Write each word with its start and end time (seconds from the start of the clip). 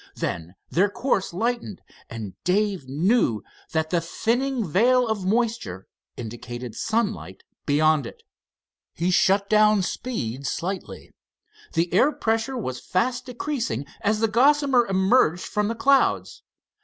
Then 0.15 0.55
their 0.71 0.89
course 0.89 1.31
lightened, 1.31 1.79
and 2.09 2.33
Dave 2.43 2.89
knew 2.89 3.43
that 3.71 3.91
the 3.91 4.01
thinning 4.01 4.67
veil 4.67 5.07
of 5.07 5.27
moisture 5.27 5.85
indicated 6.17 6.73
sunlight 6.73 7.43
beyond 7.67 8.07
it. 8.07 8.23
He 8.95 9.11
shut 9.11 9.47
down 9.47 9.83
speed 9.83 10.47
slightly. 10.47 11.11
The 11.73 11.93
air 11.93 12.11
pressure 12.11 12.57
was 12.57 12.79
fast 12.79 13.27
decreasing 13.27 13.85
as 14.03 14.21
the 14.21 14.27
Gossamer 14.27 14.87
emerged 14.87 15.43
from 15.43 15.67
the 15.67 15.75
clouds. 15.75 16.41